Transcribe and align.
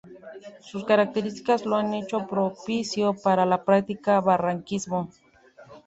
Sus 0.61 0.83
características 0.83 1.63
lo 1.67 1.75
han 1.75 1.93
hecho 1.93 2.25
propicio 2.25 3.13
para 3.13 3.45
la 3.45 3.63
práctica 3.63 4.15
de 4.15 4.21
barranquismo. 4.21 5.11